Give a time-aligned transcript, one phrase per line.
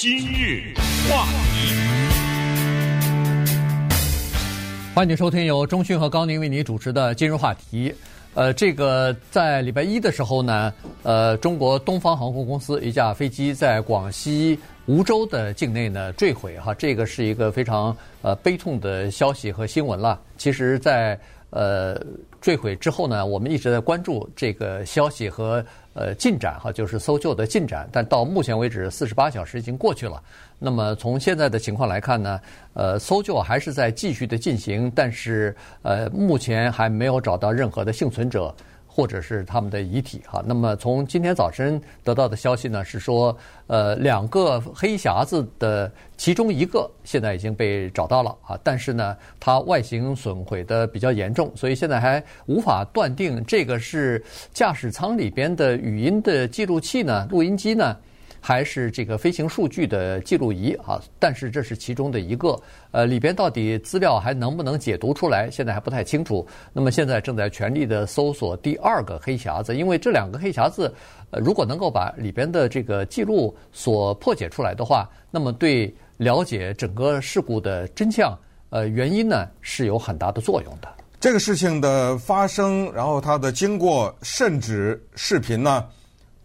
[0.00, 0.62] 今日
[1.10, 1.74] 话题，
[4.94, 7.92] 欢迎收听由中讯和高宁为你主持的今日话题。
[8.34, 10.72] 呃，这个在礼拜一的时候呢，
[11.02, 14.56] 呃，中国东方航空公司一架飞机在广西
[14.86, 20.20] 梧州的境内呢坠毁，哈，这个是一个非常呃悲痛的消息和新闻了。
[20.36, 21.18] 其实，在
[21.50, 22.00] 呃
[22.40, 25.64] 坠毁之后呢，我们一直在关注这个消息和。
[25.94, 30.22] 呃，进展哈，就是搜救的进展，但到目前为止，四十八小时已经过去了。
[30.56, 32.40] 那么从现在的情况来看呢，
[32.74, 38.54] 呃，搜救还是在继续的进行，但是呃，目前还没有找到任何的幸存者。
[38.98, 43.36] 或者是他们的遗体哈，那么从今天早晨得到的消息呢，是说，
[43.68, 54.20] 呃，两个黑匣子的其中一个现在已经被找到了啊，但是呢，它外形损毁的比较严重，所以现在还无法断定这个是
[54.52, 57.96] 驾驶舱里边的语音的记录器呢，录音机呢。
[58.48, 62.58] 还是这个飞行数据的记录仪啊，但是这是其中的一个，
[62.92, 66.46] 呃，里边到底资料还能不能解读出来，现在还不太清楚。
[66.72, 70.90] 那么现在正在全力的搜索第二个黑匣子，因为这两个黑匣子，
[71.30, 78.34] 呃，如果能够把里边的这个记录所破解出来的话，那么对了解整个事故的真相，
[78.70, 80.88] 呃，原因呢是有很大的作用的。
[81.20, 85.84] 这个事情的发生，然后它的经过，甚至视频呢，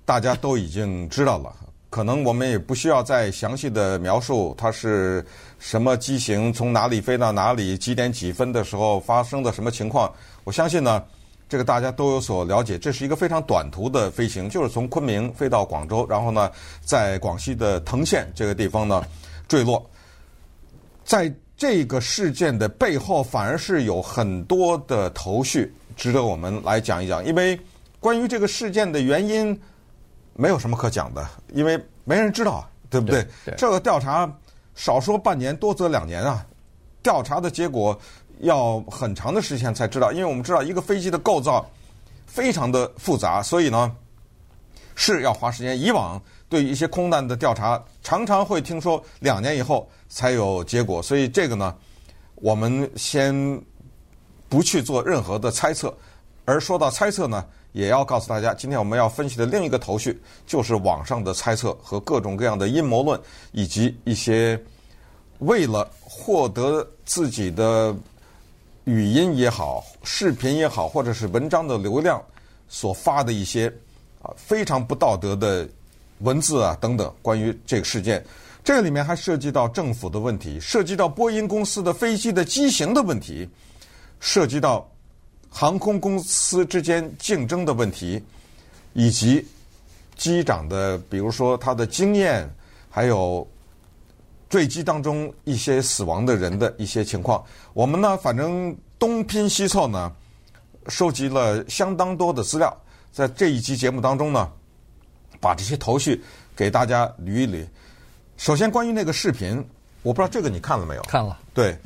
[0.04, 1.56] 大家都已经知道了。
[1.94, 5.24] 可能我们也不需要再详细的描述它是
[5.60, 10.12] 什么机型，从哪里飞到哪里，几点几分的时候发生的什么情况。
[10.44, 11.04] 我相信呢，
[11.48, 12.80] 这个大家都有所了解。
[12.80, 16.50] 这是一个非常短途的飞行，就是从昆明飞到广州，然后呢，
[16.82, 19.04] 在广西的藤县这个地方呢
[19.48, 19.88] 坠落。
[21.06, 27.56] 在这个事件的背后，反而是有很多的头绪值得我们来讲一讲，因为
[28.00, 29.56] 关于这个事件的原因。
[30.36, 33.24] 没有什么可讲的，因为没人知道啊，对不对？
[33.24, 34.32] 对对，这个调查
[34.76, 36.46] 少说半年，多则两年啊。
[37.02, 38.00] 调查的结果
[38.40, 41.70] 要很长的时间才知道，因为我们知道一个飞机的构造
[42.26, 43.94] 非常的复杂，所以呢
[44.96, 45.80] 是要花时间。
[45.80, 51.76] 以往对于一些空难的调查，常常会听说两年以后才有结果，所以这个呢，
[52.36, 53.62] 我们先
[54.48, 55.94] 不去做任何的猜测。
[56.46, 63.20] 而说到猜测呢，也要告诉大家，今天我们要分析的另一个头绪，就是网上的猜测和各种各样的阴谋论，
[63.52, 64.58] 以及一些
[65.40, 67.94] 为了获得自己的
[68.84, 72.22] 语音也好、视频也好，或者是文章的流量
[72.70, 73.68] 所发的一些
[74.22, 75.68] 啊非常不道德的
[76.20, 77.12] 文字啊等等。
[77.24, 78.24] 关于这个事件，
[78.64, 83.50] 这里面还涉及到政府的问题，涉及到波音公司的飞机的机型的问题，
[84.20, 84.88] 涉及到。
[85.56, 88.22] 航空公司之间竞争的问题，
[88.94, 89.48] 以及
[90.16, 92.50] 机长的，比如说他的经验，
[92.90, 93.48] 还有
[94.50, 97.42] 坠机当中一些死亡的人的一些情况，
[97.74, 100.12] 我们呢，反正东拼西凑呢，
[100.88, 102.76] 收集了相当多的资料，
[103.12, 104.52] 在这一期节目当中呢，
[105.40, 106.20] 把这些头绪
[106.56, 107.64] 给大家捋一捋。
[108.38, 109.64] 首先，关于那个视频，
[110.02, 111.02] 我不知道这个你看了没有？
[111.04, 111.40] 看了。
[111.54, 111.78] 对，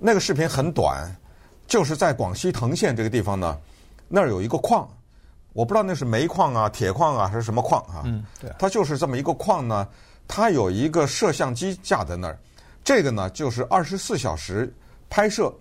[0.00, 1.16] 那个视频很短。
[1.66, 3.58] 就是在广西藤县这个地方呢，
[4.08, 4.88] 那儿有一个矿，
[5.52, 8.02] 我不知道那是煤矿啊、铁矿啊还是什么矿啊。
[8.04, 8.50] 嗯，对。
[8.58, 9.88] 它就是这么一个矿呢，
[10.28, 12.38] 它有一个摄像机架在那儿，
[12.84, 14.72] 这个呢就是二十四小时
[15.08, 15.52] 拍摄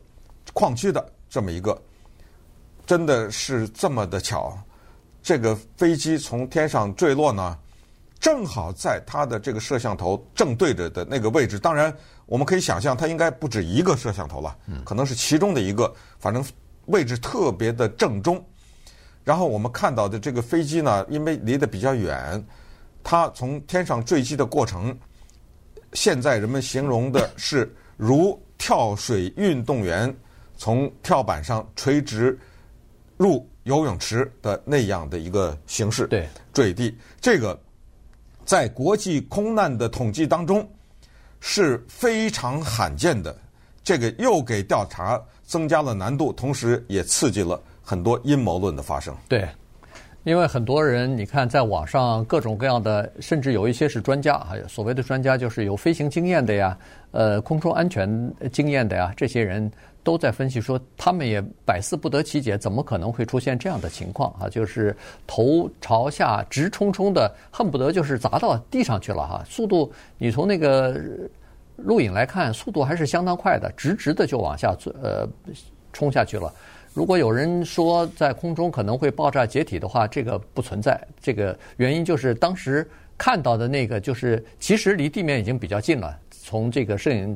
[0.54, 1.80] 矿区的这么一个，
[2.86, 4.58] 真的是这么的巧，
[5.24, 7.58] 这个飞机从天上坠落呢，
[8.22, 11.94] 正好在它的这个摄像头正对着的那个位置，当然。
[12.28, 14.56] 我们可以想象，它应该不止一个摄像头了，
[14.86, 16.42] 可能是其中的一个，反正
[16.86, 18.42] 位置特别的正中。
[19.26, 22.42] 然后我们看到的这个飞机呢，因为离得比较远，
[23.04, 24.98] 它从天上坠机的过程，
[25.92, 30.16] 现在人们形容的是如跳水运动员
[30.56, 32.40] 从跳板上垂直
[33.18, 36.98] 入游泳池的那样的一个形式，对，坠地。
[37.20, 37.60] 这个
[38.52, 40.68] 在国际空难的统计当中。
[41.40, 43.34] 是非常罕见的，
[43.82, 49.16] 这个又给调查增加了难度，同时也刺激了很多阴谋论的发生。
[49.28, 49.48] 对，
[50.24, 56.78] 因为很多人你看，在网上各种各样的，甚至有一些是专家，还有所谓的专家，就是有飞行经验的呀，
[57.10, 59.72] 呃，空中安全经验的呀，这些人
[60.04, 64.50] 都在分析说，他们也百思不得其解，怎么可能会出现这样的情况啊？
[64.50, 64.96] 就是
[65.26, 70.96] 头朝下直冲冲的，恨不得就是砸到地上去了哈，速度你从那个。
[71.78, 75.28] 录影来看，速度还是相当快的，直直的就往下呃
[75.92, 76.54] 冲下去了。
[76.94, 81.02] 如果有人说在空中可能会爆炸解体的话，这个不存在。
[81.20, 82.88] 这个原因就是当时
[83.18, 86.16] 看到的那个，就是其实离地面已经比较近了。
[86.30, 87.36] 从这个摄影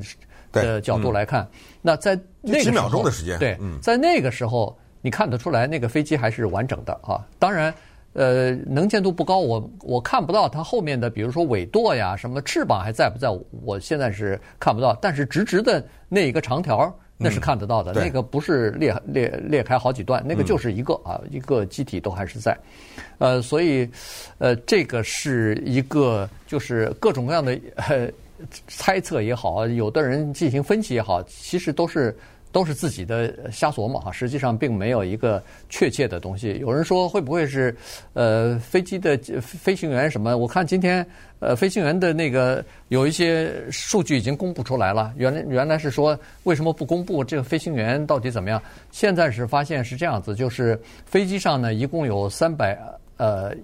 [0.62, 1.48] 的角度来看，嗯、
[1.82, 7.24] 那在那个几秒钟的时间，对，在那个时候你看得出来，那个飞机还是完整的啊。
[7.38, 7.72] 当然，
[8.12, 13.28] 呃，能见度不高，我我看不到它后面的，比如说尾舵呀，什么翅膀还在不在？
[13.62, 14.96] 我现在是看不到。
[15.00, 17.92] 但是直直的那一个长条，那是看得到的。
[17.92, 22.56] 嗯、那个不是裂裂裂开好几段，那个就是一个啊，一个机体都还是在。
[23.18, 23.88] 呃，所以，
[24.38, 27.58] 呃，这个是一个就是各种各样的。
[27.76, 28.08] 呃
[28.66, 32.16] 猜测也好，有的人进行分析也好，其实都是
[32.52, 34.10] 都是自己的瞎琢磨哈。
[34.10, 36.58] 实际上并没有一个确切的东西。
[36.60, 37.76] 有人说会不会是
[38.14, 40.36] 呃飞机的飞行员什么？
[40.36, 41.06] 我看今天
[41.38, 45.12] 呃飞行员的那个有一些数据已经公布出来了。
[45.16, 48.62] 原来原来是说为什么不公布这个飞行员到底怎么样？
[48.90, 52.78] 现在是发现是这样子，就是飞机上呢一共有三百
[53.18, 53.54] 呃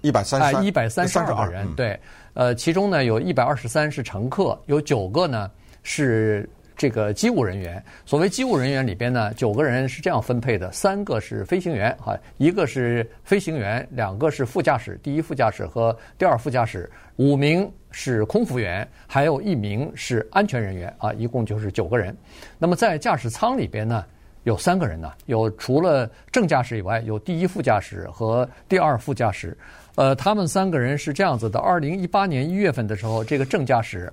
[0.00, 1.98] 一百三十一百三十二个人对。
[2.34, 5.50] 呃，其中呢有一百二十三是乘客，有九个呢
[5.82, 7.82] 是这个机务人员。
[8.06, 22.16] 所谓机务人员里边呢，九个人是这样分配的：三个是飞行员，哈，一个是飞行员，两个是副驾驶，第一副驾驶和第二副驾驶，五名是空服员，还有一名是安全人员，啊，一共就是九个人。
[22.58, 24.02] 那么在驾驶舱里边呢，
[24.44, 29.54] 有三个人呢，有除了正驾驶以外，有第一副驾驶和第二副驾驶。
[29.94, 34.12] 呃，他们三个人是这样子的：二零一八年一月份的时候，这个正驾驶，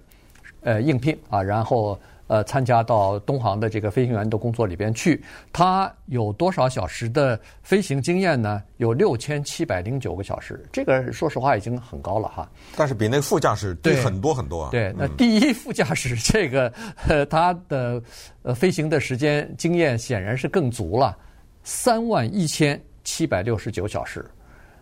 [0.62, 1.98] 呃，应聘啊，然后
[2.28, 5.20] 呃，参加到东航的这个飞行员的工作里边去。
[5.52, 8.62] 他有多少小时的飞行经验呢？
[8.78, 10.64] 有六千七百零九个小时。
[10.72, 12.48] 这个说实话已经很高了哈。
[12.76, 14.70] 但是比那个副驾驶低很多很多啊。
[14.72, 16.72] 对，那第一副驾驶这个，
[17.08, 18.00] 呃，他的
[18.44, 21.18] 呃飞行的时间经验显然是更足了，
[21.64, 24.24] 三万一千七百六十九小时。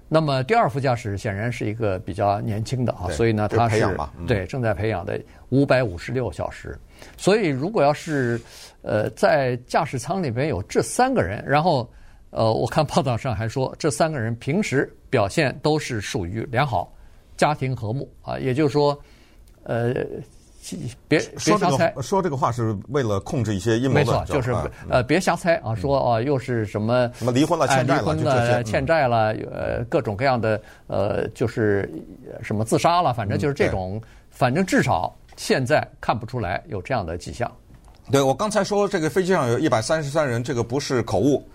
[0.09, 3.85] 那么第二副驾驶显然是一个比较年轻的啊，所以呢，他是
[4.25, 5.19] 对正在培养的
[5.49, 6.77] 五百五十六小时。
[7.17, 8.39] 所以如果要是
[8.81, 11.89] 呃在驾驶舱里边有这三个人，然后
[12.29, 16.93] 呃我看报道上还说这三个人平时表现都是属于良好，
[17.35, 18.97] 家庭和睦啊，也就是说
[19.63, 19.93] 呃。
[21.07, 23.95] 别别瞎猜，说这个话是为了控制一些阴谋。
[23.95, 24.55] 没错，就是
[24.89, 31.89] 呃，别瞎猜啊，说啊，又是什么什么离婚了、欠债了、欠债了，呃，各种各样的呃，就是
[32.41, 37.51] 什么自杀了，反正就是这种，反正至少现在看不出来有这样的迹象。
[38.11, 41.47] 对，我刚才说这个飞机上有一百三十三人，这个不是口误，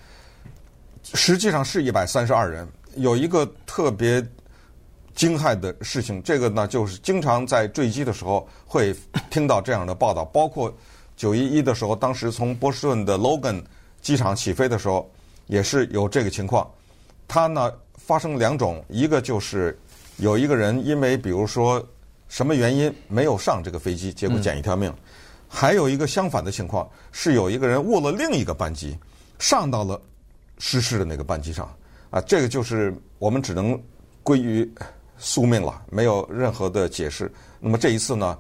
[1.02, 4.24] 实际上是一百三十二人，有一个特别。
[5.14, 8.94] 惊骇的事情，这个呢，就是经常在坠机的时候会
[9.30, 10.74] 听到这样的报道，包括
[11.16, 13.62] 九一一的时候，当时从波士顿的 Logan
[14.00, 15.08] 机场起飞的时候，
[15.46, 16.68] 也是有这个情况。
[17.28, 19.78] 它呢发生两种，一个就是
[20.16, 21.86] 有一个人因为比如说
[22.28, 24.90] 什么原因没有上这个飞机，结果捡一条命；
[25.46, 28.96] 还有一个相反的情况，是有一个人误了另一个班机，
[29.38, 30.00] 上到了
[30.58, 31.70] 失事的那个班机上。
[32.10, 33.80] 啊，这个就是我们只能
[34.22, 34.68] 归于。
[35.18, 37.32] 宿命了，没有任何的解释。
[37.60, 38.38] 那么这一次呢，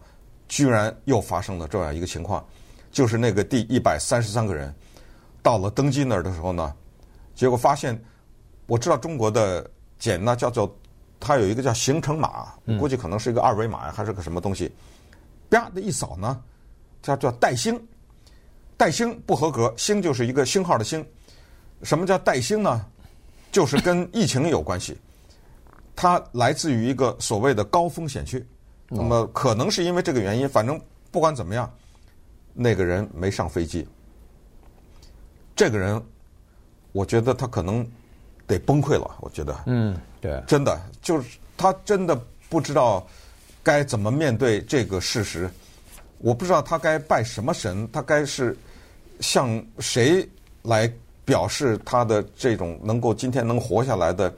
[0.48, 2.44] 居然又发生了这样一个情况，
[2.90, 4.74] 就是那个第一百三十三个人
[5.42, 6.74] 到了登机那儿的时候呢，
[7.34, 8.00] 结果发现，
[8.66, 10.76] 我知道中国的检呢叫做，
[11.20, 14.70] 它有一个叫行程码，我估计可能是一个二维码还是个什么东西，
[15.48, 16.42] 啪的一扫呢，
[17.00, 17.80] 叫叫带星，
[18.76, 21.04] 带星不合格，星就是一个星号的星。
[21.82, 22.84] 什么叫带星呢？
[23.50, 24.96] 就是跟疫情有关系。
[25.94, 28.44] 它来自于一个所谓的高风险区，
[28.88, 30.80] 那么可能是因为这个原因，反正
[31.10, 31.70] 不管怎么样，
[32.54, 33.86] 那个人没上飞机。
[35.54, 36.02] 这个人，
[36.92, 37.86] 我觉得他可能
[38.46, 39.16] 得崩溃了。
[39.20, 42.18] 我觉得，嗯，对，真的就是他真的
[42.48, 43.06] 不知道
[43.62, 45.48] 该怎么面对这个事实。
[46.18, 48.56] 我不知道他该拜什么神，他该是
[49.20, 50.26] 向谁
[50.62, 50.90] 来
[51.24, 54.32] 表示他的这种能够今天能活下来的。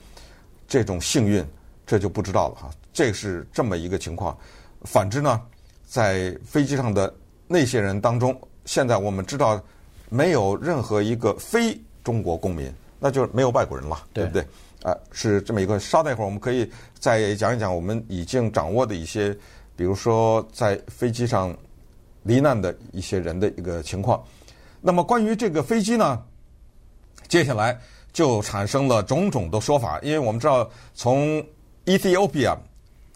[0.74, 1.46] 这种幸运，
[1.86, 2.70] 这就不知道了哈。
[2.92, 4.36] 这是这么一个情况。
[4.82, 5.40] 反之呢，
[5.86, 7.14] 在飞机上的
[7.46, 9.62] 那些人当中，现在我们知道
[10.10, 14.42] 没有任何一个非中国公民，那就是没有外国人了，对，对不对？
[14.82, 15.78] 啊、呃，是这么一个。
[15.78, 19.32] 稍待一会儿，我们可以再讲一讲我们已经掌握的一些，
[19.76, 21.56] 比如说在飞机上
[22.24, 24.20] 罹难的一些人的一个情况。
[24.80, 26.20] 那么关于这个飞机呢，
[27.28, 27.78] 接下来。
[28.14, 31.44] 就产生了种种的说法，因为我们知道，从
[31.84, 32.56] Ethiopia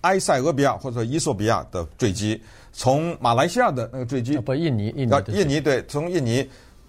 [0.03, 2.39] 埃塞俄比亚或者伊索比亚的坠机，
[2.73, 6.47] 从马来西亚的那个坠机，不，印尼，印尼，印尼对，从印尼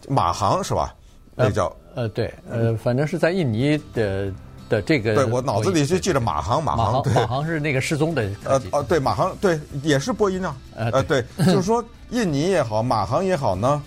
[0.07, 0.93] 马航是吧？
[1.35, 4.33] 那个叫呃，对，呃，反正是在印尼的
[4.67, 5.15] 的这个。
[5.15, 8.29] 对，我脑子里就记着马航，马航，马航是那个失踪的。
[8.43, 10.57] 呃呃，对，马航对，也是波音啊。
[10.75, 13.81] 呃，对，就是说印尼也好，马航也好呢，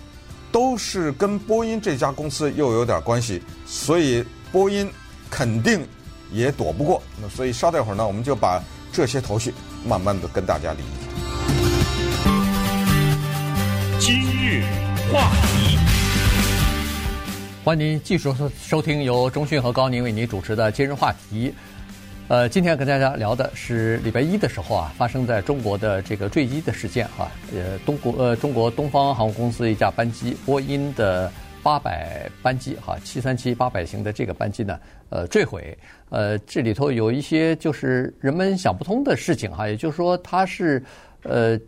[0.53, 4.89] 都是跟波音这家公司又有点关系，所以波音
[5.31, 5.85] 肯定
[6.31, 7.03] 也躲不过。
[7.21, 9.55] 那所以稍待会儿呢，我们就把这些头绪
[9.85, 11.09] 慢慢的跟大家理一下。
[13.99, 14.63] 今日
[15.11, 15.79] 话题，
[17.65, 21.55] 欢迎您继续收收听由中讯和高宁为您主持的今日话题。
[22.29, 27.31] 呃，今天跟大家聊的是礼拜一的时候啊，发生在中国的这个坠机的事件啊。
[27.53, 31.31] 呃，东国呃中国东方航空公司一架班机，波音的
[31.63, 35.77] 八百班机哈，七三七八百型的这个班机呢，呃，坠毁。
[36.09, 40.83] 呃，这里头有一些就是人们想不通的事情哈，也就是说它是
[41.25, 41.59] 呃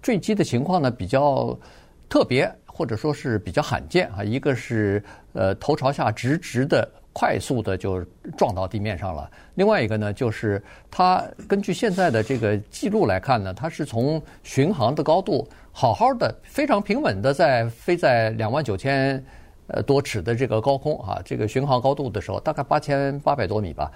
[0.00, 1.58] 坠机的情况呢比较。
[2.06, 5.02] 特别或者说是比较罕见啊，一个是
[5.32, 8.04] 呃头朝下直直的快速的就
[8.36, 19.24] 撞到地面上了，另外一个呢就是它根据现在的这个记录来看呢，它是从巡航的高度好好的非常平稳的在飞在两万九千
[19.68, 23.92] 呃多尺的这个高空啊，这个巡航高度的时候大概八千八百多米吧，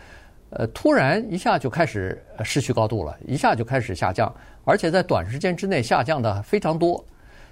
[0.50, 4.32] 呃突然一下就开始失去高度了，一下就开始下降，
[4.64, 7.04] 而且在短时间之内下降的非常多。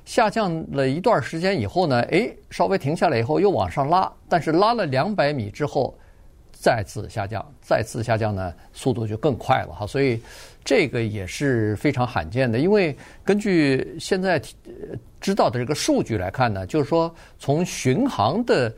[0.06, 5.94] 下降了一段时间以后呢，诶，稍微停下来以后又往上拉，但是拉了两百米之后，
[6.50, 9.86] 再次下降，再次下降呢，速度就更快了哈。
[9.86, 10.18] 所以
[10.64, 14.40] 这个也是非常罕见的，因为根据现在
[15.20, 18.72] 知道的这个数据来看呢，就是说从巡航的。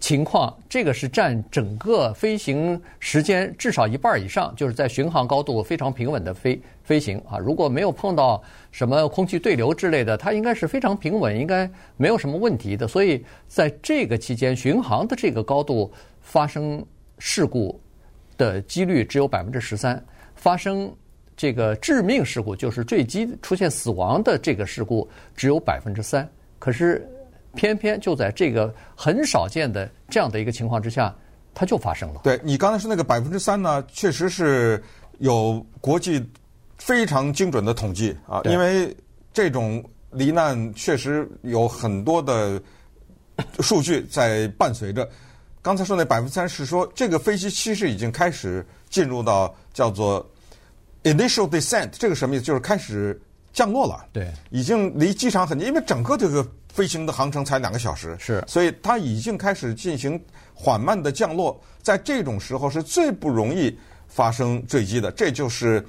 [0.00, 7.38] 情况，这个是占整个飞行时间至少一半以上，就是在巡航高度非常平稳的飞飞行啊。
[7.38, 12.86] 如果没有碰到什么空气对流之类的，它应该是非常平稳，应该没有什么问题的。
[12.86, 16.84] 所以在这个期间，巡航的这个高度发生
[17.18, 17.80] 事故
[18.36, 20.02] 的几率只有百分之十三，
[20.34, 20.92] 发生
[21.36, 26.28] 这个致命事故，就是坠机出现死亡的这个事故只有百分之三。
[26.58, 27.08] 可是。
[27.54, 31.14] 偏偏就在这个很少见的这样的一个情况之下，
[31.52, 32.20] 它就发生了。
[32.24, 34.82] 对，你刚才说那个百分之三呢，确实是
[35.18, 36.26] 有国际
[36.84, 38.94] 非常精准的统计啊，因为
[39.32, 42.60] 这种罹难确实有很多的
[43.60, 45.08] 数据在伴随着。
[45.62, 50.28] 刚才说那百分之三是说这个飞机其实已经开始进入到叫做
[51.04, 52.44] initial descent，这个什么意思？
[52.44, 53.20] 就是开始
[53.52, 54.06] 降落了。
[54.12, 56.46] 对，已经离机场很近，因为整个这个。
[56.72, 60.18] 飞行的航程才两个小时，是，所以它已经开始进行
[60.54, 65.84] 缓慢的降落，在这种时候是最不容易发生坠机的，这就是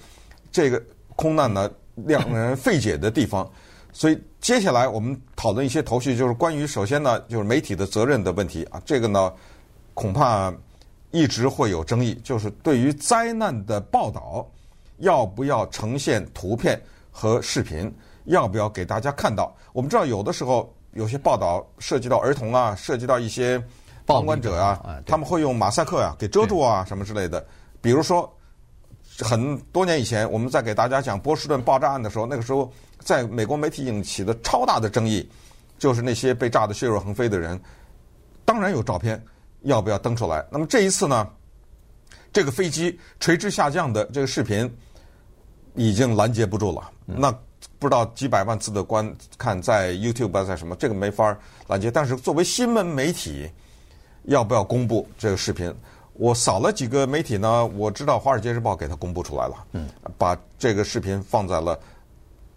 [0.53, 0.81] 这个
[1.17, 1.69] 空难呢
[2.05, 3.45] 让人费解的地方。
[3.91, 9.33] 所以接下来我们讨论一些头绪，就是关于首先呢，就是媒体的责任的问题啊，这个呢
[9.93, 10.53] 恐怕
[11.11, 14.49] 一直会有争议，就是对于灾难的报道
[14.99, 16.81] 要不要呈现图片
[17.11, 17.93] 和视频。
[18.27, 19.53] 要不要给大家看到？
[19.73, 23.61] 我们知道有的时候有些报道涉及到儿童啊，涉及到一些
[24.05, 27.45] 旁观者啊，他们会用马赛克啊给遮住啊什么之类的。
[27.81, 28.33] 比如说，
[29.19, 35.29] 很多年以前我们在给大家讲波士顿爆炸案的时候，那个时候在美国媒体引起的超大的争议，
[35.77, 37.59] 就是那些被炸得血肉横飞的人，
[38.43, 39.23] 当然有照片，
[39.61, 40.43] 要不要登出来？
[40.51, 41.27] 那么这一次呢，
[42.31, 44.69] 这个飞机垂直下降的这个视频
[45.75, 46.89] 已经拦截不住了。
[47.05, 47.31] 那
[47.77, 51.91] 不知道几百万次的观看在 YouTube，在什么这个没法拦截。
[51.91, 53.49] 但是作为新闻媒体，
[54.23, 55.73] 要不要公布这个视频？
[56.13, 61.79] 我扫了几个媒体呢，我知道《华尔街日报》给他公布出来了，嗯，把这个视频放在了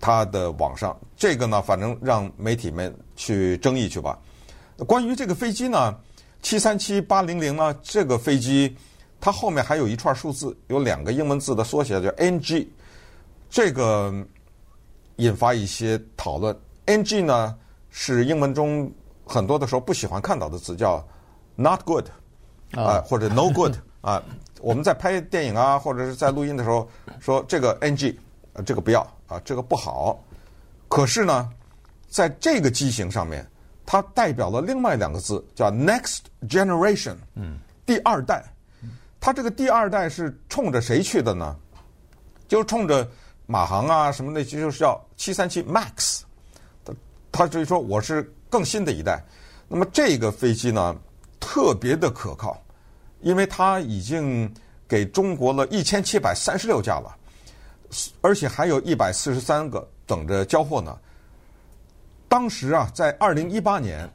[0.01, 0.97] 他的网上。
[1.17, 4.19] 这个呢，反正让媒体们去争议去吧。
[4.87, 5.97] 关于这个飞机呢，
[6.43, 8.77] 七三七八零零呢，这个飞机
[9.21, 12.69] 它后面还有一串数字，有两个英文字的缩写叫 NG，
[13.51, 14.13] 这个。
[15.19, 16.55] 引发一些讨论。
[16.85, 17.57] NG 呢
[17.89, 18.93] 是英文中
[19.25, 21.03] 很多的时候不喜欢看到的词，叫
[21.55, 22.05] not good
[22.73, 24.23] 啊，或者 no good 啊。
[24.61, 26.89] 我们在拍电影啊，或者是在录音的时候
[27.21, 28.19] 说这个 NG，
[28.65, 30.19] 这个不要啊，这个不好。
[30.89, 31.49] 可是呢，
[32.09, 33.47] 在这个机型上面，
[33.85, 38.45] 它代表了另外两个字，叫 next generation，嗯，第二代。
[39.21, 41.57] 它这个第二代是冲着谁去的呢？
[42.49, 43.07] 就是冲着。
[43.49, 46.23] 马航啊，什么那些就是叫七三七 MAX，
[46.85, 46.93] 他
[47.31, 49.25] 他就是说我是更新的一代。
[49.69, 50.97] 那么这个飞机呢，
[51.49, 52.61] 特别的可靠，
[53.21, 54.53] 因为它已经
[54.88, 57.17] 给中国了一千七百三十六架了，
[58.21, 60.99] 而且还有一百四十三个等着交货呢。
[62.29, 64.11] 当时啊，在二零一八年，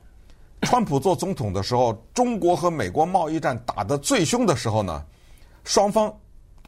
[0.64, 5.02] 川普做总统的时候，中国和美国贸易战打得最凶的时候呢，
[5.64, 6.14] 双方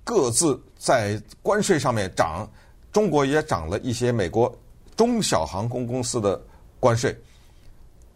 [0.06, 2.50] 各自在关税上面涨，
[2.94, 4.50] 中国也涨了一些美国
[4.96, 6.42] 中小航空公司的
[6.80, 7.14] 关税，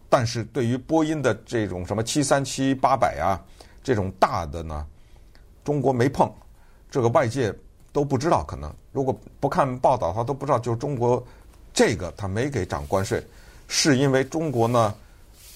[0.08, 3.38] 但是对于波音的这种什么七三七八百啊
[3.82, 4.86] 这种大的呢，
[5.64, 6.32] 中国没碰，
[6.90, 7.54] 这个外界
[7.92, 11.22] 都不知道，可能如果不看报道，他都不知道，就是中国
[11.72, 13.22] 这个他没给涨关税，
[13.66, 14.94] 是因为中国呢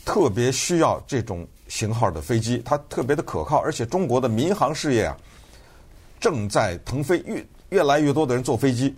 [0.04, 5.16] 特别需要这种型号的飞机，它特别的可靠，而且中国的民航事业啊
[6.20, 8.94] 正在腾飞，越越来越多的人坐飞机。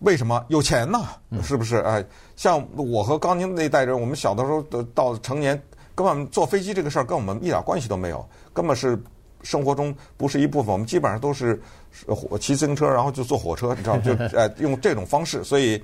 [0.00, 1.08] 为什么有钱呢？
[1.42, 1.76] 是不是？
[1.78, 2.04] 哎，
[2.36, 5.60] 像我和高宁那代人，我们小的时候都到成年，
[5.94, 8.98] 根本坐飞机这个事儿跟我们一点关系都没有，根本是
[9.42, 10.70] 生活中不是一部分。
[10.70, 11.58] 我们基本上都是
[12.06, 14.02] 火骑自行车，然后就坐火车，你知道吗？
[14.02, 15.42] 就 哎用这种方式。
[15.42, 15.82] 所以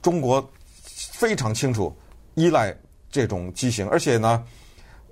[0.00, 0.48] 中国
[0.84, 1.92] 非常清楚
[2.34, 2.72] 依赖
[3.10, 4.44] 这种机型，而且呢，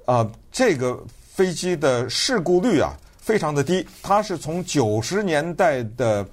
[0.05, 6.25] 啊，这个飞机的事故率啊非常的低，它是从九十年代的。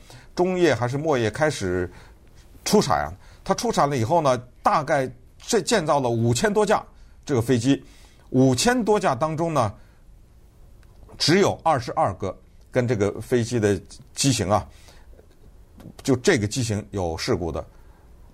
[0.42, 1.88] 中叶还是末叶开始
[2.66, 3.14] 出产啊？
[3.44, 5.08] 它出产了以后呢，大概
[5.38, 6.84] 这建造了五千多架
[7.24, 7.84] 这个飞机，
[8.32, 9.72] 五千多架当中呢，
[11.16, 12.36] 只有二十二个
[12.72, 13.80] 跟这个飞机的
[14.16, 14.68] 机型啊，
[16.02, 17.64] 就这个机型有事故的，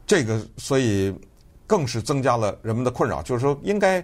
[0.06, 1.14] 这个所以
[1.68, 4.02] 更是增加了人们的困扰，就是说应该。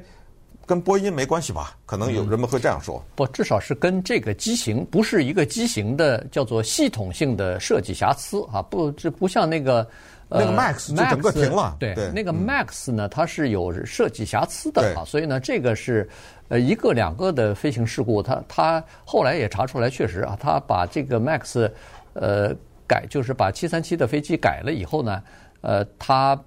[0.65, 1.75] 跟波音没关系吧？
[1.85, 2.97] 可能有人们会这样说。
[2.97, 8.61] 嗯、不，至少是跟这个机型不是一个机型的叫做系统性的设计瑕疵啊。
[8.61, 9.85] 不，这不像那个
[10.29, 11.75] 那个 Max 就整个停了。
[11.79, 15.03] 对，对那个 Max 呢，它是有设计瑕疵的啊。
[15.05, 16.09] 所以呢，这个是
[16.47, 21.69] 呃一个两个的飞行事故，它它后来也查出来，确实啊，它把这个 Max
[22.13, 22.55] 呃
[22.87, 25.21] 改，就是把七三七的飞机改了以后呢，
[25.59, 26.39] 呃，它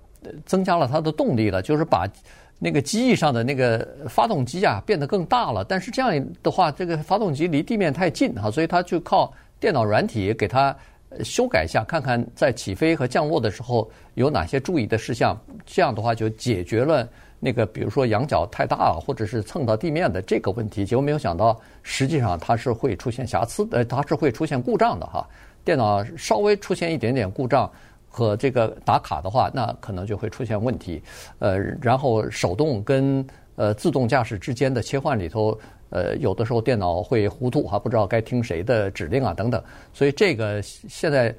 [0.47, 2.09] 增加了它的动力了，就是把。
[2.59, 5.63] 那个机翼上的那个发动机啊，变得更大了。
[5.65, 10.75] 但是这样的话，这个发动机离地面太近哈，所以它就靠电脑软体给它
[11.23, 15.39] 修改一下，看看在起飞和降落的时候有哪些注意的事项。
[15.67, 17.07] 这样的话就解决了
[17.39, 20.85] 那个，比如说仰角太大或者是蹭到地面的这个问题。
[20.85, 25.29] 结果没有想到，实际上它是会出现瑕疵的，它是会出现故障的哈。
[25.63, 27.71] 电脑稍微出现一点点故障。
[28.17, 31.03] 和这个打卡的话，那可能就会出现问题。
[31.39, 33.23] 呃，然后手动跟
[33.57, 35.59] 呃自动驾驶之间的切换里头，
[35.91, 39.63] 呃，有的时候电脑会糊涂哈，不知道该听谁的指令啊等等。
[39.93, 41.35] 所以这个现在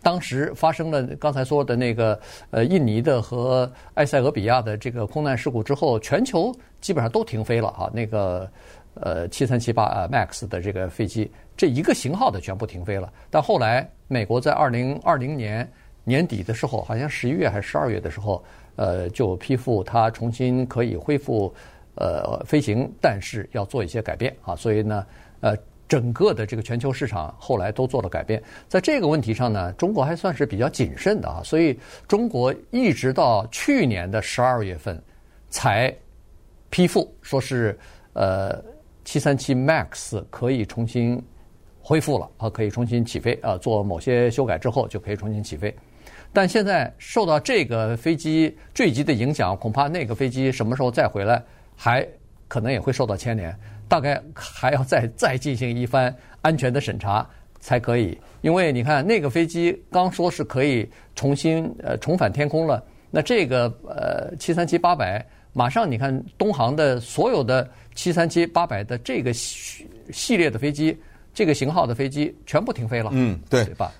[0.00, 2.16] 当时发生了刚才说的那个
[2.52, 7.90] 呃印尼的和埃塞俄比亚的这个空难事故之后，全球基本上都停飞了哈。
[7.92, 8.48] 那个
[8.94, 13.12] 呃七三七八啊 MAX 的这个飞机，这一个型号的全部停飞了。
[13.28, 15.68] 但后来美国在二零二零年。
[16.04, 18.42] 年底的时候，好像十一月还是十二月的时候，
[18.76, 21.54] 呃，就批复它重新可以恢复
[21.94, 24.56] 呃飞行，但是要做一些改变啊。
[24.56, 25.06] 所以呢，
[25.40, 28.42] 呃，整个的这个全球市场后来都做了改变。
[28.66, 31.40] 在这个问题上呢，中国还算是比较谨慎的啊。
[31.44, 35.00] 所以中国一直到去年的十二月份
[35.50, 35.94] 才
[36.70, 37.78] 批复，说是
[38.14, 38.58] 呃
[39.04, 41.22] 七三七 MAX 可以重新
[41.82, 45.74] 恢复了啊，可以重新起飞啊，做某些修改之后就可以重新起飞。
[46.32, 51.42] 但现在受到这个飞机坠机的影响，恐怕那个飞机什么时候再回来，
[51.76, 52.06] 还
[52.48, 53.54] 可能也会受到牵连。
[53.88, 57.28] 大概还要再再进行一番安全的审查
[57.60, 58.18] 才可以。
[58.40, 70.96] 因为你看那个飞机刚说是可以重新呃重返天空了，那这个呃七三七八百马上你看东航的所有的七三七八百的这个系系列的飞机，
[71.34, 73.10] 这个型号的飞机全部停飞了。
[73.12, 73.92] 嗯，对，对吧？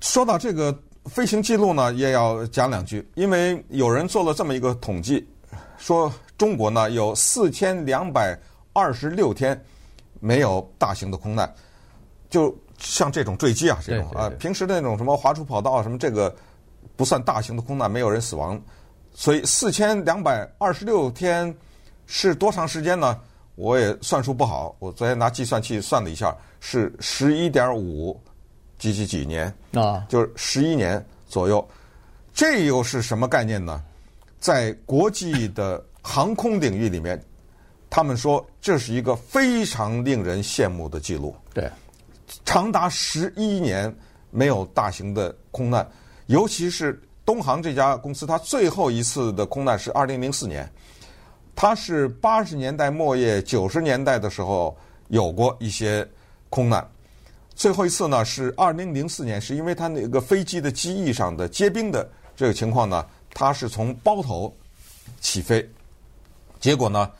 [0.00, 0.76] 说到这个。
[1.04, 5.26] 飞行记录呢，也要讲两句，因为有人做了这么一个统计，
[5.78, 8.38] 说中国呢有四千两百
[8.74, 9.58] 二十六天
[10.20, 11.50] 没有大型的空难，
[12.28, 16.36] 就像这种坠机啊，这种啊，平时的那种什么滑出跑道啊，什么这个
[16.94, 18.60] 不算大型的空难，没有人死亡，
[19.14, 21.56] 所以四千两百二十六天
[22.04, 23.18] 是多长时间呢？
[23.54, 28.20] 我也算数不好，我昨天拿计算器算了一下，是十一点五。
[28.78, 31.68] 几几几年啊，就是十一年左右，
[32.32, 33.82] 这又是什么概念呢？
[34.38, 37.20] 在国际的航空领域里面，
[37.90, 41.34] 他们说这是一个非常令人羡慕的记录。
[41.52, 41.68] 对，
[42.44, 43.92] 长达十一年
[44.30, 45.84] 没有大型的空难，
[46.26, 50.70] 尤其是东航这家公司，它最后一次的空难是二零零四年，
[51.56, 56.08] 它是八十年代末叶、九十年代的时候有过一些
[56.50, 56.86] 空难。
[57.54, 64.54] 最后一次呢是二零零四年，是因为它那个飞机的机翼上的结冰的这个情况呢，它是从包头
[65.20, 65.68] 起飞，
[66.60, 67.10] 结果呢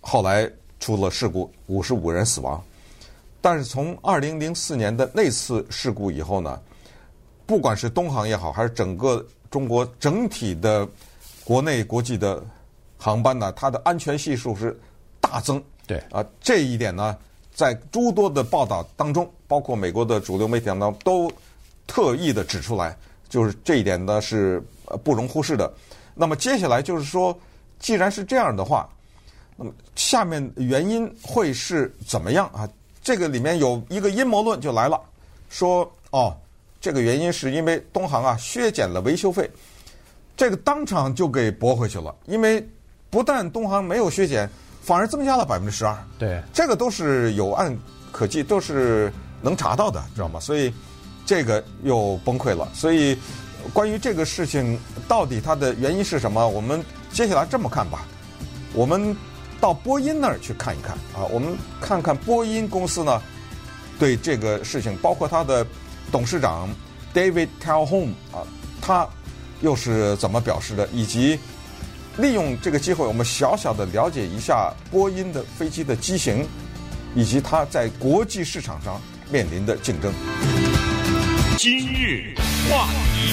[0.00, 2.62] 后来出了事故，五十五人死亡。
[3.40, 6.60] 但是从二零零四年的那次事故以后呢，
[7.44, 10.88] 不管是东航也好，还是整个中国整体的
[11.42, 12.40] 国内国际的
[12.96, 14.78] 航班呢，它的安全系数是
[15.20, 15.60] 大增。
[15.88, 17.18] 对啊，这一点呢，
[17.54, 21.30] 在诸多的报道当中，包括美国的主流媒体当中，都
[21.86, 22.96] 特意的指出来，
[23.28, 24.62] 就是这一点呢是
[25.04, 25.72] 不容忽视的。
[26.14, 27.38] 那么接下来就是说，
[27.78, 28.88] 既然是这样的话，
[29.56, 32.68] 那么下面原因会是怎么样啊？
[33.02, 35.00] 这个里面有一个阴谋论就来了，
[35.50, 36.36] 说哦，
[36.80, 39.50] 这个原因是因为东航啊削减了维修费，
[40.36, 42.14] 这个当场就给驳回去了。
[42.26, 42.66] 因为
[43.10, 44.48] 不但东航没有削减，
[44.82, 45.96] 反而增加了百分之十二。
[46.18, 47.74] 对，这个都是有案
[48.10, 50.38] 可稽，都是能查到的，知道吗？
[50.38, 50.70] 所以
[51.24, 52.68] 这个又崩溃了。
[52.74, 53.16] 所以
[53.72, 58.04] 关于这个事情到底它的原因是什么，我们接下来这么看吧，
[58.74, 59.16] 我们。
[59.62, 63.22] 到波音那儿去看一看啊，我们看看波音公司呢，
[63.96, 65.64] 对这个事情，包括它的
[66.10, 66.68] 董事长
[67.14, 68.42] David Calhoun 啊，
[68.80, 69.06] 他
[69.60, 71.38] 又是怎么表示的，以及
[72.18, 76.46] 利用这个机会，我们小小的了解一下波音的飞机的机型，
[77.14, 80.12] 以及它在国际市场上面临的竞争。
[81.56, 82.34] 今日
[82.68, 83.32] 话题。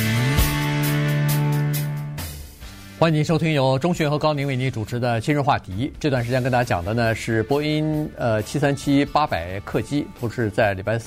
[2.97, 5.87] 欢迎您收听由钟迅和高宁为您主持的《今日话题》。
[5.99, 10.97] 这段时间跟大家讲的呢是波音呃七三七八百客机，不是在礼拜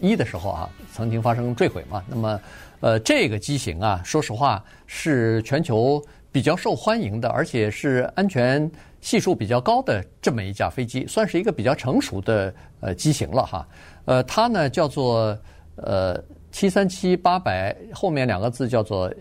[0.00, 2.00] 一的时候啊曾经发生坠毁嘛？
[2.08, 2.40] 那么
[2.78, 13.68] 呃这个机型啊，说实话是全球比较受欢迎的，而且是安全系数比较高的这么一架飞机，算是一个比较成熟的呃机型了哈。
[14.04, 15.38] 呃，它呢叫做
[15.76, 19.12] 呃七三七八百，后面两个字叫做。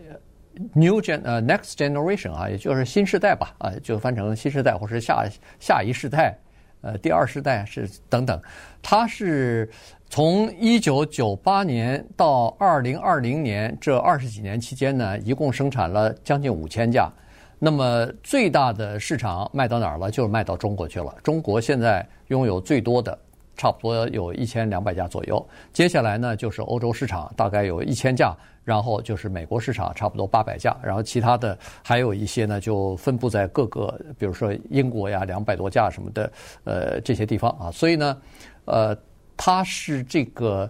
[0.73, 6.35] New gen 呃 Next Generation 啊，也就是新世代吧啊，就翻成新世代或是下下一世代，
[6.81, 8.41] 呃，第二世代是等等。
[8.81, 9.69] 它是
[10.09, 17.11] 从一九九八年到二零二零年这二十几年期间呢，一共生产了将近五千架。
[17.59, 20.09] 那么最大的市场卖到哪儿了？
[20.11, 21.15] 就是卖到中国去了。
[21.23, 23.17] 中国现在拥有最多的。
[23.59, 25.43] 差不多有一千两百架左右，
[25.73, 36.31] 接下来呢就是欧洲市场，大概有一千架，然后就是美国市场，差不多八百架，然后其他的还有一些呢就分布在各个，比如说英国呀两百多架什么的，
[36.65, 38.15] 呃这些地方啊，所以呢，
[38.65, 38.95] 呃
[39.37, 40.69] 它是这个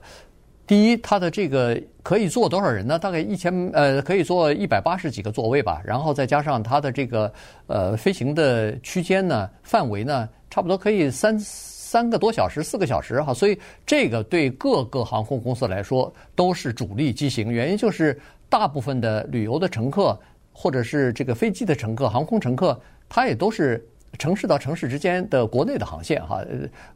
[0.67, 2.99] 第一，它的这个可以坐多少人呢？
[2.99, 7.33] 大概一千呃可以坐一百八十几个座位吧，然后再加上它的这个
[7.65, 11.39] 呃飞行的区间呢范围呢，差不多可以三。
[11.87, 17.49] 三个多小时，四个小时哈，所以这个对各个航空公司来说都是主力机型。
[17.49, 20.19] 原因就是大部分的旅游的乘客，
[20.51, 22.77] 或者是这个飞机的乘客、航空乘客，
[23.07, 26.43] 他也都是城市到城市之间的国内的航线哈。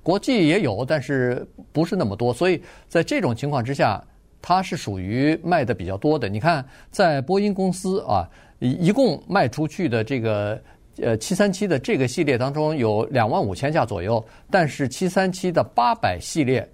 [0.04, 2.34] 国际也有，但是不是那么多。
[2.34, 4.04] 所以在这种情况之下，
[4.41, 6.28] 它是属于卖的比较多的。
[6.30, 10.62] 你看，在波音公司啊，一共卖出去的这个。
[11.02, 16.67] 呃，七三七的这个系列当中有两万五千架左右，但是七三七的八百系列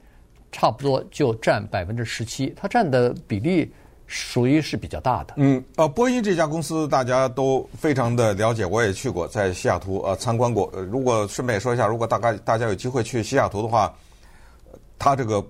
[0.52, 3.72] 差不多就占百分之十七，它占的比例
[4.08, 5.34] 属于是比较大的。
[5.38, 10.70] 嗯，呃，波音这家公司大家都非常的了解，我也去过，在西雅图呃参观过。
[10.74, 13.94] 呃，如果顺便也说一下，如果大概大家有机会去西雅图的话，
[14.98, 15.46] 它这个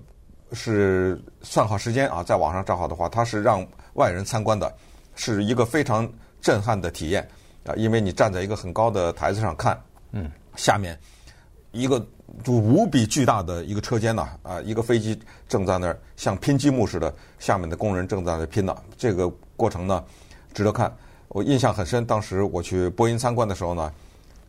[0.52, 4.74] 是算好时间啊，在网上找好的话，它是让外人参观的，
[5.14, 7.26] 是一个非常震撼的体验。
[7.64, 9.78] 啊，因为你站在一个很高的台子上看，
[10.12, 10.98] 嗯，下面
[11.70, 12.04] 一个
[12.44, 18.76] 就无比巨大的一个车间呐，啊，一个飞机正在那儿像拼积木似的，下面的工人正在那拼呢。
[18.96, 20.04] 这个过程呢，
[20.52, 20.92] 值得看。
[21.28, 23.92] 我印象很深，当时我去波音参观的时候呢，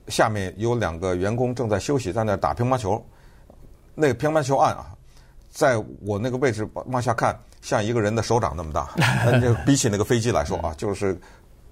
[0.07, 3.03] 下面有两个员工正在休息，在那儿打乒乓球。
[3.95, 4.91] 那个乒乓球案啊，
[5.49, 8.89] 在我那个位置往下看，像一个人的手掌那么大。
[9.41, 11.19] 那比起那个飞机来说啊，就是。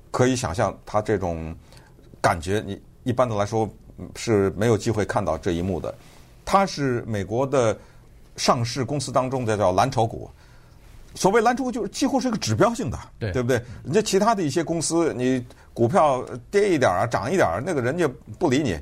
[0.09, 1.53] 可以想象，它这种
[2.21, 3.69] 感觉，你一般的来说
[4.15, 5.93] 是没有机会看到这一幕的。
[6.45, 7.77] 它是美国的
[8.35, 10.29] 上市公司当中的叫蓝筹股。
[11.15, 13.61] 所谓蓝筹股，就是几乎是一个指标性的，对，对不对？
[13.83, 18.07] 人家其他的一些公司，你股票跌一点啊，涨一点，那个人家
[18.37, 18.79] 不理你。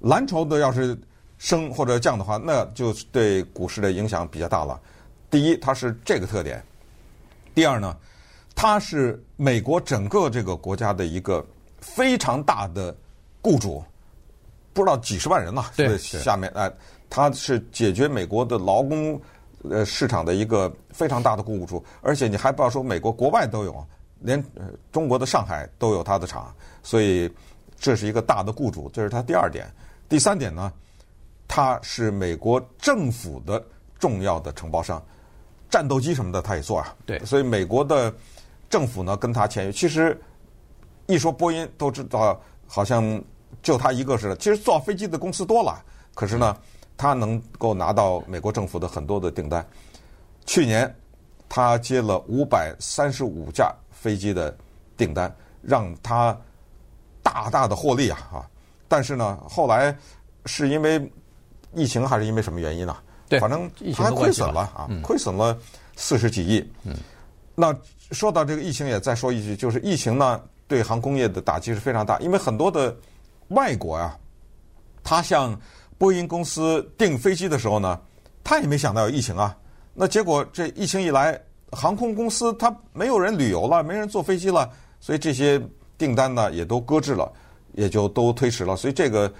[0.00, 0.98] 蓝筹的要是
[1.38, 4.80] 升或者降的话，那就对股市的影响比较大了。
[5.30, 6.58] 第一，它是这个特点；
[7.54, 7.96] 第二呢。
[8.60, 11.46] 它是美国整个这个国家的一个
[11.80, 12.92] 非常大的
[13.40, 13.80] 雇主，
[14.72, 15.70] 不知道几十万人了。
[15.76, 16.70] 对，下面哎，
[17.10, 19.20] 他是解决美国的劳工
[19.68, 23.86] 呃市场的一个非常大的雇主，而且你还不要说美国国外都有，
[24.20, 24.42] 连
[24.92, 27.30] 中国的上海都有他的厂，所以
[27.76, 29.66] 这是一个大的雇主，这是他第二点。
[30.08, 30.72] 第三点呢，
[31.46, 33.62] 它是美国政府的
[33.98, 35.02] 重要的承包商，
[35.68, 36.94] 战斗机什么的它也做啊。
[37.04, 38.12] 对，所以美国的
[38.70, 39.72] 政府呢跟他签约。
[39.72, 40.18] 其实
[41.06, 43.22] 一说波音，都知道好像
[43.62, 44.36] 就他一个似的。
[44.36, 45.82] 其实造飞机的公司多了，
[46.14, 46.56] 可是呢，
[46.96, 49.66] 他能够拿到美国政府的很多的订单。
[50.46, 50.92] 去年
[51.48, 54.56] 他接了五百三十五架飞机的
[54.96, 56.36] 订单，让他
[57.22, 58.46] 大大的获利啊啊！
[58.88, 59.94] 但是呢，后来
[60.46, 61.12] 是因为
[61.74, 62.96] 疫情还是因为什么原因呢？
[63.28, 65.54] 对，反正他亏损了啊，嗯、亏损了
[65.96, 66.72] 四十几亿。
[66.84, 66.96] 嗯，
[67.54, 67.76] 那
[68.12, 72.96] 说到这个疫情，也再说一句，就是疫情呢对航空业的打击是非常大，因为很多的
[73.48, 74.18] 外国、啊，
[75.02, 75.58] 他向
[75.96, 78.00] 波音公司订飞机的时候呢，
[78.44, 79.56] 他也没想到有疫情啊。
[79.94, 81.38] 那结果这疫情一来，
[81.72, 85.60] 航空公司它没有人旅游了，没人坐飞机了，所以这些
[85.98, 87.30] 订单呢也都搁置了，
[87.72, 88.76] 也就都推迟了。
[88.76, 89.32] 所以这个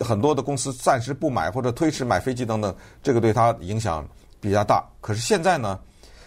[0.00, 4.08] 很多的公司暂时不买或者推迟买飞机等等，这个对它影响
[4.40, 4.82] 比较大。
[5.00, 5.78] 可是现在呢，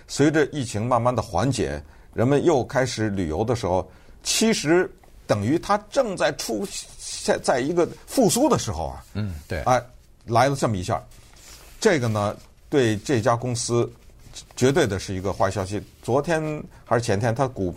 [0.07, 1.83] 随着疫情慢慢的缓解，
[2.13, 3.89] 人们又开始旅游的时候，
[4.21, 4.89] 其实
[5.29, 9.05] 等于它正在出现在一个复苏的时候啊。
[9.13, 9.61] 嗯，对。
[9.61, 9.79] 哎，
[10.25, 10.99] 来了这么一下，
[11.79, 12.35] 这个呢。
[12.71, 13.91] 对这家公司，
[14.55, 15.81] 绝对的是一个坏消息。
[16.03, 16.39] 昨天
[16.85, 17.73] 还是前天，它股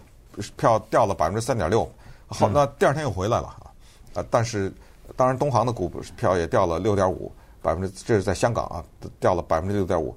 [0.55, 1.91] 票掉了百分之三点六，
[2.27, 3.73] 好，那第二天又回来了啊。
[4.12, 4.71] 啊，但是
[5.17, 8.85] 当然，东航的股票也掉了六点五百分之，这是在香港啊，
[9.19, 10.15] 掉了百分之六点五。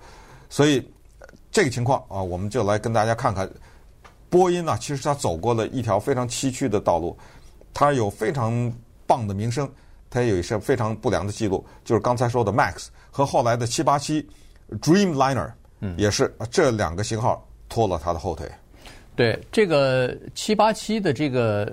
[0.49, 0.85] 所以
[1.53, 3.49] 这个情况啊，我们就来跟大家看看，
[4.35, 7.17] 波音呢，其实它走过了一条非常崎岖的道路，
[7.73, 8.69] 它有非常
[9.07, 9.69] 棒的名声，
[10.09, 14.27] 它也有一些非常不良的记录，就是刚才说的 Max 和后来的七八七。
[14.81, 18.51] Dreamliner，嗯，也是这两个型号拖了他的后腿。
[19.15, 21.71] 对这个七八七的这个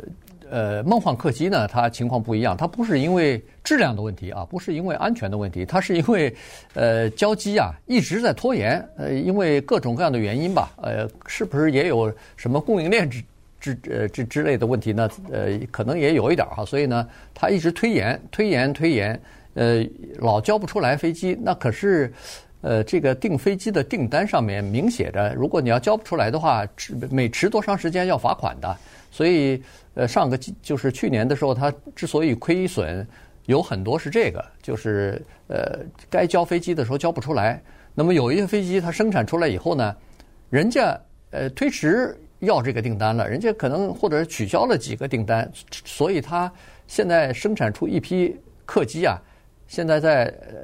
[0.50, 6.34] 呃梦幻客机呢，它情况不一样，它不是因为质量的问题啊，不是因为安全的问题，它是因为
[6.74, 13.22] 呃交机啊一直在拖延，呃因为各种各样的原因吧，呃是不是也有什么供应链之
[13.60, 15.08] 之呃之之类的问题呢？
[15.30, 19.20] 呃可能也有一点哈，所以呢它一直推延推延推延，
[19.54, 19.84] 呃
[20.18, 22.12] 老交不出来飞机，那可是。
[22.64, 28.76] 呃，这个订飞机的订单上面明写着，如果你要交不出来的话，迟每迟多长时间要罚款的。
[29.12, 33.06] 所以，呃，上个就是去年的时候，它之所以亏损，
[33.44, 37.62] 有很多是这个，就是呃，该交飞机的时候交不出来。
[37.94, 39.94] 那么有一些飞机它生产出来以后呢，
[40.48, 40.98] 人家
[41.30, 45.48] 呃推迟要这个订单了，人家可能或者取消了几个订单，
[45.84, 46.50] 所以它
[46.86, 49.20] 现在生产出一批客机啊。
[49.68, 50.56] 现在在呃，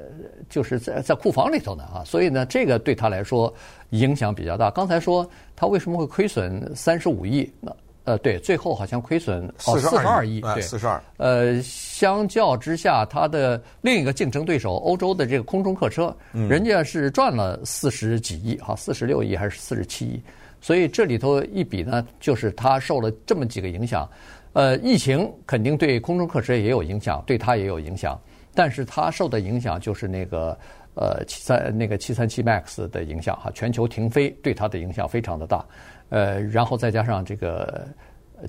[0.49, 3.51] 就是在在库房里头呢啊，所以呢，这个对他来说
[3.89, 4.69] 影响比较大。
[4.69, 7.51] 刚才说他为什么会亏损三十五亿？
[7.59, 7.75] 那
[8.09, 10.99] 呃，对，最后好像亏损四十二亿，对，四十二。
[11.17, 20.19] 呃，相较之下，它的另一个竞争对手欧洲的这个空中客车，人家是赚了四十几亿，哈，四十六亿还是四十七亿？
[20.59, 24.09] 所以这里头一比呢，就是它受了这么几个影响。
[24.53, 28.19] 呃，疫情肯定对空中客车也有影响，对它也有影响。
[28.55, 30.57] 但是它受的影响就是那个
[30.95, 35.63] 呃七三那个七三七 MAX 的影响哈，全球停飞对它的影响非常的大，
[36.09, 37.87] 呃，然后再加上这个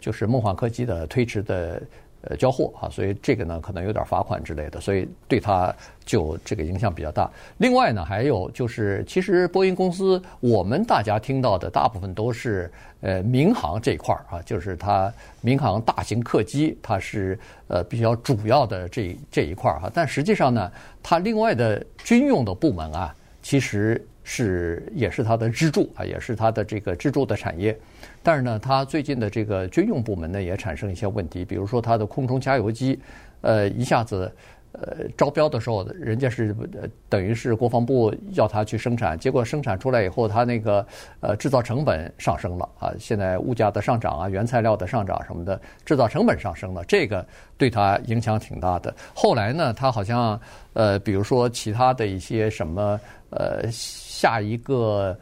[0.01, 1.81] 就是梦幻客机的推迟的。
[2.23, 7.31] 呃，交货啊，所以这个呢可能有点罚款之类的，所以对它就这个影响比较大。
[7.57, 12.71] 另外呢，还有就是，其实波音公司我们大家听到的大部分都是
[13.01, 19.91] 呃民航这一块儿啊，就是它民航大型客机，它是呃比较主要的这这一块儿哈。
[19.95, 20.71] 但实际上呢，
[21.03, 27.77] 它另外的军用的部门啊，其实是也是它的支柱啊，也是它的这个支柱的产业。
[28.23, 33.01] 但是呢，它最近的这个军用部门呢也产生一些问题，比如说它的空中加油机，
[33.41, 34.31] 呃，一下子
[34.73, 40.87] 呃招标的时候，人家是呃等于是国防部要他去生产，结果生产出来以后，它那个
[41.21, 48.95] 呃制造成本上升了啊，现在物价的上涨啊，原材料的上涨什么的，制造成本上升了，这个对它影响挺大的。
[49.15, 50.39] 后来呢，它好像
[50.75, 55.17] 呃，比如说其他的一些什么呃，下一个。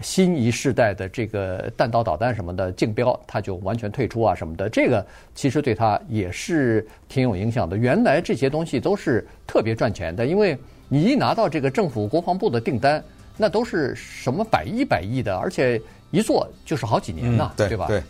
[0.00, 7.76] 新一世代的这个弹道导弹什么的竞标，他就完全退出啊什么的，这个其实对他也是挺有影响的。
[7.76, 10.56] 原来这些东西都是特别赚钱的，因为
[10.88, 13.04] 你一拿到这个政府国防部的订单，
[13.36, 17.86] 那都是什么百亿百亿的，而且一做就是好几年呢，对吧？
[17.86, 18.02] 对。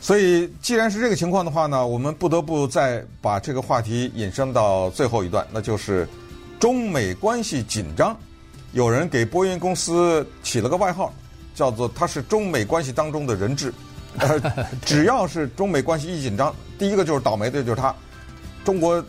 [0.00, 6.08] 所以既然是这个情况的话呢，我们不得不再把这个话题引申到最后一段，那就是
[6.58, 8.16] 中美关系紧张，
[8.76, 11.12] 有人给波音公司起了个外号。
[11.54, 13.72] 叫做他是中美关系当中的人质，
[14.18, 14.38] 呃，
[14.84, 17.94] 只要是中美关系一紧张，第一个就是倒霉的就是他。
[18.62, 19.02] 中国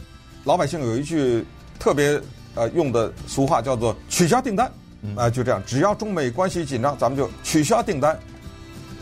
[0.46, 1.46] 老百姓有一句
[1.78, 2.18] 特别
[2.56, 4.72] 呃用的俗话叫做取消订单，
[5.18, 8.18] 啊，就这样，只要中美关系紧张，咱们就取消订单。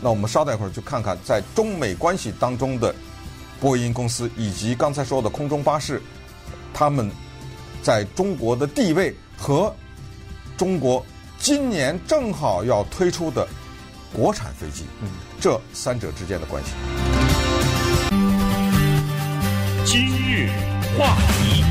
[0.00, 2.92] 那我们稍待一会儿，就看看在中美关系当中的
[3.60, 6.02] 波音公司以及刚才说的空中巴士，
[6.74, 7.08] 他们
[7.80, 9.72] 在中国的地位和
[10.56, 11.04] 中国
[11.38, 13.46] 今年正好要推出的
[14.12, 14.84] 国产飞机，
[15.38, 16.70] 这三者之间的关系。
[19.84, 20.48] 今日
[20.98, 21.62] 话题，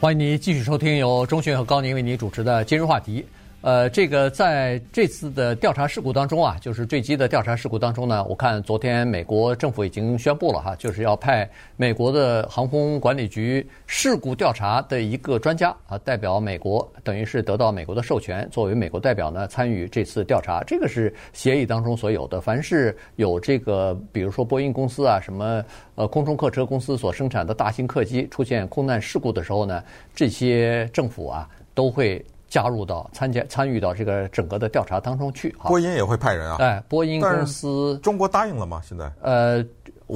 [0.00, 3.22] 欢迎您继续收听由钟迅和高宁为您主持的《今日话题》。
[3.64, 11.48] 呃，这个在这次的调查事故当中啊，就是坠机的调查事故当中呢，我看昨天美国政府已经宣布了哈，就是要派
[11.78, 20.62] 美国的航空管理局事故调查的一个专家啊，代表美国，等于是得到美国的授权，作为美国代表呢参与这次调查。
[20.64, 29.82] 这个是协议当中所有的，凡是有这个，比如说波音公司啊，什么呃空中客车公司所生产的大型客机出现空难事故的时候呢，
[30.14, 32.22] 这些政府啊都会。
[32.54, 35.52] 加入到参加参与到这个整个的调查当中去。
[35.64, 36.56] 波音也会派人啊？
[36.60, 38.80] 哎，波音公司，中国答应了吗？
[38.88, 39.10] 现在？
[39.22, 39.66] 呃，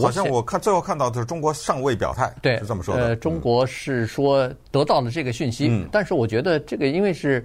[0.01, 3.07] 好像我看最后看到的是中国尚未表态，对，是这么说的。
[3.07, 7.45] 呃，中国是说得到了这个讯息，嗯，但是我觉得这个因为是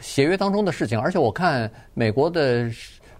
[0.00, 2.68] 协约当中的事情，而且我看美国的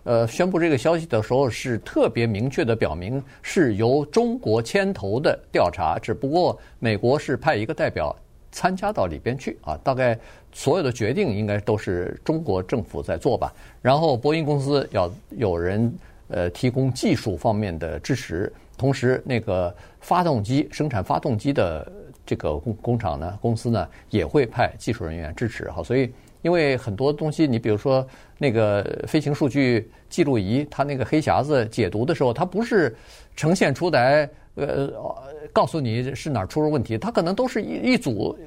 [0.03, 8.13] 呃宣布这个消息的时候是特别明确的表明是由中国牵头的调查，只不过美国是派一个代表。
[8.53, 10.17] 参加到里边去啊，大概
[10.53, 13.53] 所有的决定应该都是中国政府在做吧。
[13.81, 15.93] 然后波音公司要有人
[16.29, 21.91] 呃提供技术方面的支持，同时那个发动机生产发动机的
[22.27, 25.71] 这个工工厂呢，公司呢也会派技术人员支持。
[25.71, 26.13] 好，所以
[26.43, 32.95] 因为很多东西，你比如说那个飞行数据记录仪，它那个黑匣子解读的时候，它不是
[33.35, 34.29] 呈现出来。
[34.55, 34.93] 呃，
[35.53, 38.39] 告诉你是哪儿出了问题，它可能都是一一组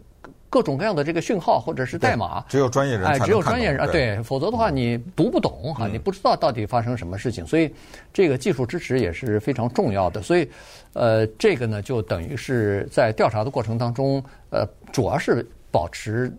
[0.50, 7.74] 各种各样的这个讯号或者是代码，只有专业人才哎，只有专业人啊，对，否则的话你读不懂哈，你不知道到底发生什么事情，所以
[8.13, 10.22] 这个技术支持也是非常重要的。
[10.22, 10.50] 所以，
[10.94, 16.32] 呃，这个呢就等于是在调查的过程当中，呃，主要是保持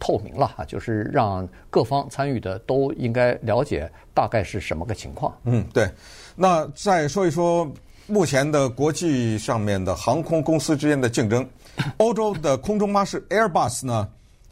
[0.00, 5.32] 透明了哈，就是让各方参与的都应该了解大概是什么个情况。
[5.44, 5.88] 嗯，对。
[6.34, 7.70] 那再说一说。
[8.10, 11.48] 目前的国际上面的航空公司之间的竞争，
[11.98, 14.08] 欧洲的空中巴士 Airbus 呢，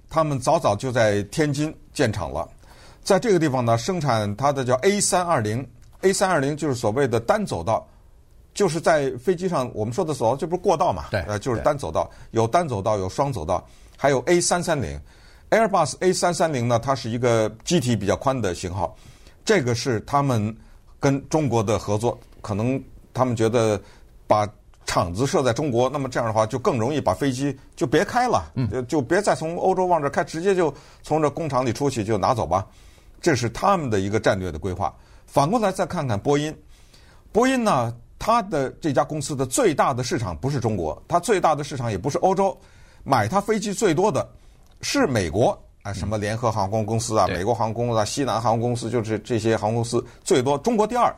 [0.08, 2.48] 他们早早就在天津建厂了，
[3.02, 5.66] 在这个地方呢生产它的叫 A 三二零
[6.02, 7.84] ，A 三二零就是所谓的单走道，
[8.54, 11.06] 就是在飞机上我们说的走道，这不是过道嘛？
[11.10, 13.66] 对，呃，就是单走道，有单走道，有双走道，
[13.96, 14.96] 还有 A 三三零
[15.50, 18.96] ，Airbus A 三三零呢，它是一个机体比较宽的型号，
[19.44, 20.56] 这个是他们
[21.00, 22.80] 跟中国的合作，可能。
[23.18, 23.81] 他们觉得
[24.28, 24.48] 把
[24.87, 32.64] 厂子设在中国，那么这样的话就更容易把飞机就别开了，就就别再从欧洲往这开，直接就从这工厂里出去就拿走吧。
[33.20, 34.94] 这是他们的一个战略的规划。
[35.26, 36.57] 反过来再看看波音，
[37.33, 42.57] 波音呢，它的这家公司的最大的市场不是中国，它最大的市场也不是欧洲，
[43.04, 44.26] 买它飞机最多的
[44.81, 51.14] 是美国，啊，什么联合航空公司啊，美国航空啊，西南航空公司，就是这些航空公司最多，中国第二。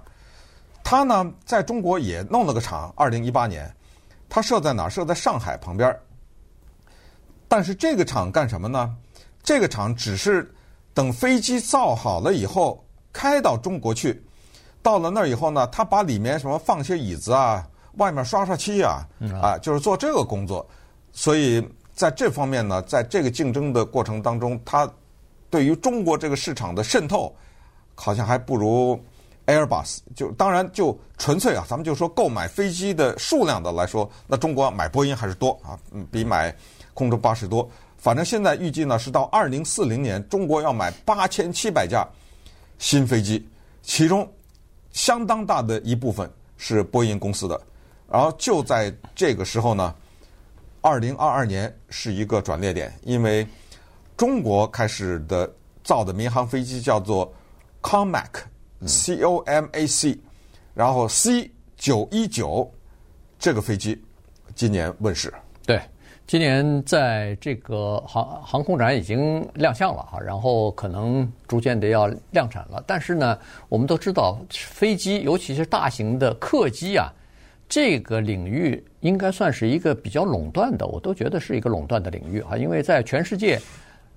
[0.83, 3.73] 他呢，在中国也弄了个厂，二零一八年，
[4.29, 4.90] 他设在哪儿？
[4.90, 5.97] 设在上海旁边。
[7.47, 8.97] 但是这个厂干什么呢？
[9.43, 10.53] 这个厂只是
[10.93, 14.23] 等飞机造好了以后开到中国去，
[14.83, 17.66] 到了那儿以后呢，他把里面什么放些椅子啊，
[17.97, 19.07] 外面刷刷漆啊，
[19.40, 20.66] 啊，就是做这个工作。
[21.12, 24.88] 所以在这方面呢，在这个竞争的过程当中，他
[25.49, 27.35] 对于中国这个市场的渗透，
[27.95, 29.01] 好像还不如。
[29.51, 36.55] Airbus 就当然就纯粹啊，咱们就说购买飞机的数量的来说，那中国买波音还是多啊，嗯，比买
[36.95, 37.69] 空中巴士多。
[37.99, 42.07] 反正现在预计呢是到二零四零年，中国要买八千七百架
[42.79, 43.47] 新飞机，
[43.83, 44.27] 其中
[44.93, 47.61] 相当大的一部分是波音公司的。
[48.09, 49.95] 然后就在这个时候呢，
[50.81, 53.47] 二零二二年是一个转捩点，因为
[54.17, 55.53] 中国开始的
[55.83, 57.33] 造的民航飞机叫做
[57.83, 58.29] COMAC。
[58.87, 60.18] C O M A C，
[60.74, 62.70] 然后 C 九一九
[63.39, 64.03] 这个飞机
[64.55, 65.33] 今年问世。
[65.66, 65.81] 对，
[66.26, 72.83] 今年在这个航航空展已经亮相了哈，然后可能逐渐的要量产了。
[72.87, 77.12] 但是呢，我们都知道飞机，尤其是大型的客机啊，
[77.68, 83.61] 这个领域应该算是一个比较垄断的，我都觉得是一个垄断的领域啊，因为在全世界。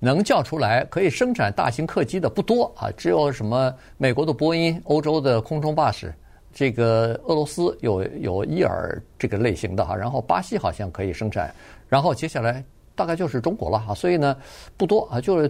[0.04, 6.14] 能叫出来可以生产大型客机的不多啊，只有什么美国的波音、欧洲的空中巴士，
[6.54, 11.56] 这个俄罗斯有有伊尔这个类型的哈，然后巴西好像可以生产，
[11.88, 12.62] 然后接下来
[12.96, 13.94] 大概就是中国了哈。
[13.94, 14.36] 所以呢，
[14.76, 15.50] 不多啊，就是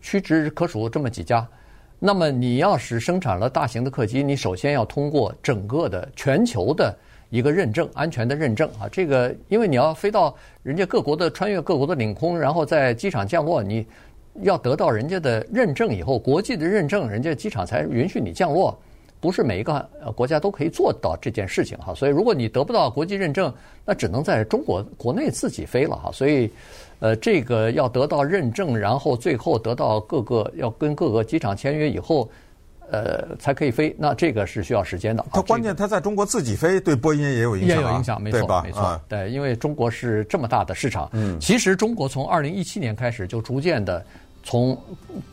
[0.00, 1.46] 屈指可数这么几家。
[1.98, 6.96] 那么你要是生产了大型的客机，你首先要通过整个的全球的
[7.36, 8.88] 一个认证，安全的认证啊。
[8.92, 13.84] 这个因为你要飞到人家各国的穿越各国的领空，然后在机场降落，你
[14.42, 18.78] 要得到人家的认证以后，国际的认证，人家机场才允许你降落。
[19.20, 21.94] 不是每一个国家都可以做到这件事情哈。
[21.94, 23.52] 所以如果你得不到国际认证，
[23.84, 26.10] 那只能在中国国内自己飞了哈。
[26.12, 26.50] 所以。
[27.00, 32.30] 呃，这个要得到认证，然后最后得到各个要跟各个机场签约以后，
[32.90, 33.94] 呃，才可以飞。
[33.98, 35.24] 那这个是需要时间的。
[35.32, 41.08] 它关键，它在中国自己飞，对波音也有影响，也有影响，没错，没错，对，因为中国是这么大的市场。
[41.12, 44.04] 嗯，其实中国从二零一七年开始就逐渐的
[44.42, 44.78] 从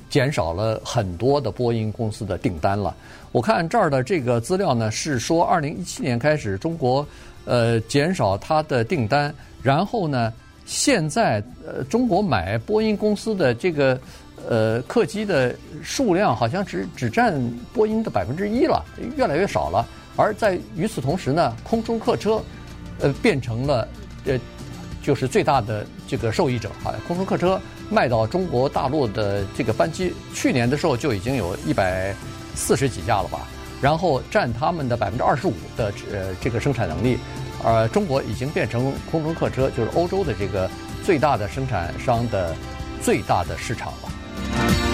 [0.09, 2.95] 减少了很多的波音公司的订单了。
[3.31, 7.05] 我看这儿的这个资料呢，是说二零一七年开始中国
[7.45, 10.31] 呃减少它的订单，然后呢。
[10.63, 13.99] 现在呃，中国买波音公司的这个
[14.49, 17.41] 呃客机的数量好像只只占
[17.73, 18.83] 波音的百分之一了，
[19.15, 19.85] 越来越少了。
[20.15, 22.41] 而在与此同时呢，空中客车
[22.99, 23.87] 呃变成了
[24.25, 24.39] 呃
[25.01, 26.93] 就是最大的这个受益者啊。
[27.07, 32.13] 空中客车卖到中国大陆的这个班机，去年的时候就已经有一百
[32.53, 33.47] 四十几架了吧，
[33.81, 37.17] 然后占他们的百分之二十五的呃这个生产能力。
[37.63, 40.69] 呃，中国已经变成空中客车，就是欧洲的这个
[41.03, 42.55] 最大的生产商的
[43.03, 44.09] 最大的市场了。
[44.49, 44.90] Bye.